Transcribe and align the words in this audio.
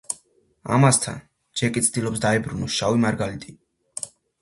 ამასთან, 0.77 1.19
ჯეკი 1.63 1.85
ცდილობს, 1.89 2.25
დაიბრუნოს 2.27 2.81
„შავი 2.81 3.07
მარგალიტი“ 3.09 3.59